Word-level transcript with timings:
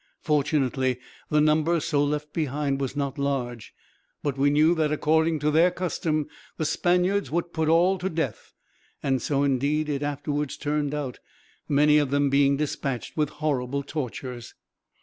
Fortunately 0.23 0.99
the 1.29 1.39
number 1.39 1.79
so 1.79 2.03
left 2.03 2.33
behind 2.33 2.81
was 2.81 2.95
not 2.95 3.19
large; 3.19 3.71
but 4.23 4.35
we 4.35 4.49
knew 4.49 4.73
that, 4.73 4.91
according 4.91 5.37
to 5.37 5.51
their 5.51 5.69
custom, 5.69 6.25
the 6.57 6.65
Spaniards 6.65 7.29
would 7.29 7.53
put 7.53 7.69
all 7.69 7.99
to 7.99 8.09
death, 8.09 8.51
and 9.03 9.21
so 9.21 9.43
indeed 9.43 9.89
it 9.89 10.01
afterwards 10.01 10.57
turned 10.57 10.95
out, 10.95 11.19
many 11.69 11.99
of 11.99 12.09
them 12.09 12.31
being 12.31 12.57
dispatched 12.57 13.15
with 13.15 13.29
horrible 13.29 13.83
tortures. 13.83 14.55